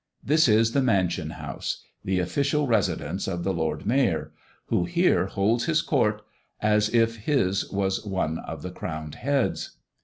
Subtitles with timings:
[0.23, 4.31] This is the Mansion house; the official residence of the Lord Mayor,
[4.65, 6.23] who here holds his court,
[6.59, 9.77] as if his was one of the crowned heads.